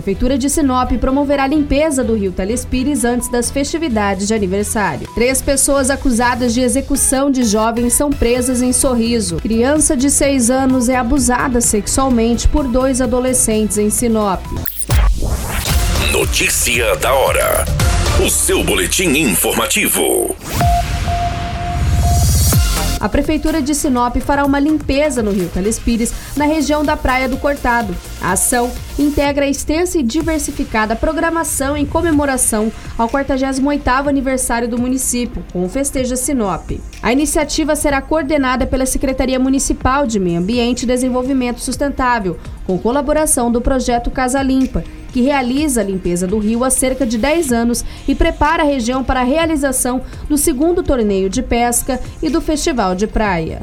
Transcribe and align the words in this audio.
Prefeitura 0.00 0.38
de 0.38 0.48
Sinop 0.48 0.92
promoverá 0.92 1.44
a 1.44 1.46
limpeza 1.46 2.02
do 2.02 2.14
rio 2.14 2.32
Telespires 2.32 3.04
antes 3.04 3.28
das 3.28 3.50
festividades 3.50 4.26
de 4.26 4.32
aniversário. 4.32 5.06
Três 5.14 5.42
pessoas 5.42 5.90
acusadas 5.90 6.54
de 6.54 6.62
execução 6.62 7.30
de 7.30 7.44
jovens 7.44 7.92
são 7.92 8.08
presas 8.08 8.62
em 8.62 8.72
Sorriso. 8.72 9.36
Criança 9.36 9.94
de 9.94 10.10
seis 10.10 10.48
anos 10.48 10.88
é 10.88 10.96
abusada 10.96 11.60
sexualmente 11.60 12.48
por 12.48 12.66
dois 12.66 13.02
adolescentes 13.02 13.76
em 13.76 13.90
Sinop. 13.90 14.40
Notícia 16.10 16.96
da 16.96 17.12
hora. 17.12 17.66
O 18.24 18.30
seu 18.30 18.64
boletim 18.64 19.10
informativo. 19.10 20.34
A 22.98 23.06
Prefeitura 23.06 23.60
de 23.60 23.74
Sinop 23.74 24.16
fará 24.16 24.46
uma 24.46 24.58
limpeza 24.58 25.22
no 25.22 25.30
Rio 25.30 25.50
Telespires, 25.52 26.10
na 26.34 26.46
região 26.46 26.82
da 26.82 26.96
Praia 26.96 27.28
do 27.28 27.36
Cortado. 27.36 27.94
A 28.20 28.32
ação 28.32 28.70
integra 28.98 29.46
a 29.46 29.48
extensa 29.48 29.98
e 29.98 30.02
diversificada 30.02 30.94
programação 30.94 31.76
em 31.76 31.86
comemoração 31.86 32.70
ao 32.98 33.08
48º 33.08 34.08
aniversário 34.08 34.68
do 34.68 34.78
município, 34.78 35.42
com 35.52 35.64
o 35.64 35.68
Festeja 35.68 36.16
Sinop. 36.16 36.70
A 37.02 37.12
iniciativa 37.12 37.74
será 37.74 38.02
coordenada 38.02 38.66
pela 38.66 38.84
Secretaria 38.84 39.38
Municipal 39.38 40.06
de 40.06 40.20
Meio 40.20 40.38
Ambiente 40.38 40.82
e 40.82 40.86
Desenvolvimento 40.86 41.60
Sustentável, 41.60 42.38
com 42.66 42.78
colaboração 42.78 43.50
do 43.50 43.60
projeto 43.60 44.10
Casa 44.10 44.42
Limpa, 44.42 44.84
que 45.12 45.22
realiza 45.22 45.80
a 45.80 45.84
limpeza 45.84 46.26
do 46.26 46.38
rio 46.38 46.62
há 46.62 46.70
cerca 46.70 47.06
de 47.06 47.18
10 47.18 47.52
anos 47.52 47.84
e 48.06 48.14
prepara 48.14 48.62
a 48.62 48.66
região 48.66 49.02
para 49.02 49.20
a 49.20 49.24
realização 49.24 50.02
do 50.28 50.36
segundo 50.36 50.82
torneio 50.82 51.28
de 51.28 51.42
pesca 51.42 51.98
e 52.22 52.28
do 52.28 52.40
festival 52.40 52.94
de 52.94 53.06
praia. 53.06 53.62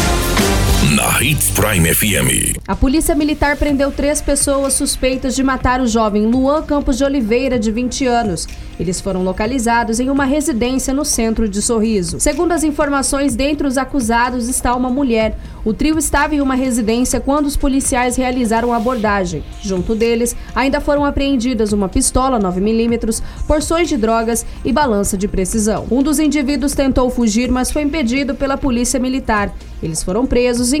na 0.95 1.23
Hits 1.23 1.51
Prime 1.51 1.93
FM. 1.93 2.59
A 2.67 2.75
Polícia 2.75 3.15
Militar 3.15 3.55
prendeu 3.55 3.91
três 3.91 4.21
pessoas 4.21 4.73
suspeitas 4.73 5.33
de 5.33 5.41
matar 5.41 5.79
o 5.79 5.87
jovem 5.87 6.25
Luan 6.25 6.63
Campos 6.63 6.97
de 6.97 7.05
Oliveira, 7.05 7.57
de 7.57 7.71
20 7.71 8.05
anos. 8.07 8.45
Eles 8.77 8.99
foram 8.99 9.23
localizados 9.23 10.01
em 10.01 10.09
uma 10.09 10.25
residência 10.25 10.93
no 10.93 11.05
centro 11.05 11.47
de 11.47 11.61
Sorriso. 11.61 12.19
Segundo 12.19 12.51
as 12.51 12.63
informações, 12.63 13.35
dentre 13.35 13.65
os 13.65 13.77
acusados 13.77 14.49
está 14.49 14.75
uma 14.75 14.89
mulher. 14.89 15.37
O 15.63 15.73
trio 15.73 15.97
estava 15.97 16.35
em 16.35 16.41
uma 16.41 16.55
residência 16.55 17.21
quando 17.21 17.45
os 17.45 17.55
policiais 17.55 18.17
realizaram 18.17 18.73
a 18.73 18.77
abordagem. 18.77 19.43
Junto 19.61 19.95
deles, 19.95 20.35
ainda 20.53 20.81
foram 20.81 21.05
apreendidas 21.05 21.71
uma 21.71 21.87
pistola 21.87 22.39
9mm, 22.39 23.21
porções 23.47 23.87
de 23.87 23.95
drogas 23.95 24.45
e 24.65 24.73
balança 24.73 25.17
de 25.17 25.27
precisão. 25.27 25.85
Um 25.89 26.03
dos 26.03 26.19
indivíduos 26.19 26.73
tentou 26.73 27.09
fugir, 27.09 27.49
mas 27.49 27.71
foi 27.71 27.83
impedido 27.83 28.35
pela 28.35 28.57
Polícia 28.57 28.99
Militar. 28.99 29.53
Eles 29.81 30.03
foram 30.03 30.25
presos 30.25 30.73
e 30.73 30.80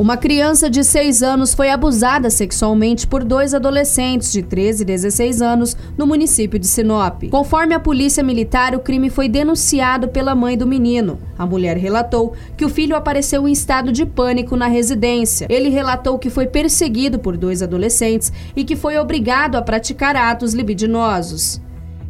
Uma 0.00 0.16
criança 0.16 0.70
de 0.70 0.82
6 0.82 1.22
anos 1.22 1.52
foi 1.52 1.68
abusada 1.68 2.30
sexualmente 2.30 3.06
por 3.06 3.22
dois 3.22 3.52
adolescentes 3.52 4.32
de 4.32 4.42
13 4.42 4.80
e 4.82 4.86
16 4.86 5.42
anos 5.42 5.76
no 5.94 6.06
município 6.06 6.58
de 6.58 6.66
Sinop. 6.66 7.24
Conforme 7.30 7.74
a 7.74 7.78
polícia 7.78 8.22
militar, 8.22 8.74
o 8.74 8.80
crime 8.80 9.10
foi 9.10 9.28
denunciado 9.28 10.08
pela 10.08 10.34
mãe 10.34 10.56
do 10.56 10.66
menino. 10.66 11.18
A 11.38 11.44
mulher 11.44 11.76
relatou 11.76 12.32
que 12.56 12.64
o 12.64 12.70
filho 12.70 12.96
apareceu 12.96 13.46
em 13.46 13.52
estado 13.52 13.92
de 13.92 14.06
pânico 14.06 14.56
na 14.56 14.68
residência. 14.68 15.46
Ele 15.50 15.68
relatou 15.68 16.18
que 16.18 16.30
foi 16.30 16.46
perseguido 16.46 17.18
por 17.18 17.36
dois 17.36 17.62
adolescentes 17.62 18.32
e 18.56 18.64
que 18.64 18.76
foi 18.76 18.96
obrigado 18.96 19.56
a 19.56 19.60
praticar 19.60 20.16
atos 20.16 20.54
libidinosos. 20.54 21.60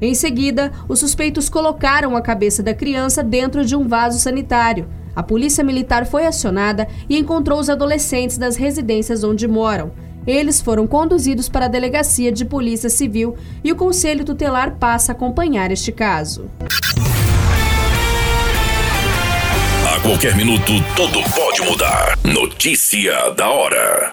Em 0.01 0.15
seguida, 0.15 0.71
os 0.89 1.01
suspeitos 1.01 1.49
colocaram 1.49 2.17
a 2.17 2.23
cabeça 2.23 2.63
da 2.63 2.73
criança 2.73 3.21
dentro 3.21 3.65
de 3.65 3.75
um 3.75 3.89
vaso 3.89 4.21
sanitário. 4.21 4.87
A 5.21 5.23
polícia 5.23 5.63
militar 5.63 6.07
foi 6.07 6.25
acionada 6.25 6.89
e 7.07 7.19
encontrou 7.19 7.61
os 7.61 7.69
adolescentes 7.69 8.39
das 8.39 8.57
residências 8.57 9.23
onde 9.23 9.47
moram. 9.47 9.93
Eles 10.27 10.63
foram 10.63 10.87
conduzidos 10.87 11.47
para 11.47 11.67
a 11.67 11.69
delegacia 11.69 12.33
de 12.33 12.43
polícia 12.43 12.89
civil 12.89 13.37
e 13.63 13.71
o 13.71 13.77
conselho 13.77 14.25
tutelar 14.25 14.77
passa 14.79 15.13
a 15.13 15.15
acompanhar 15.15 15.71
este 15.71 15.93
caso. 15.93 16.51
A 19.95 20.01
qualquer 20.01 20.35
minuto, 20.35 20.73
tudo 20.97 21.21
pode 21.35 21.61
mudar. 21.71 22.19
Notícia 22.25 23.13
da 23.37 23.51
hora. 23.51 24.11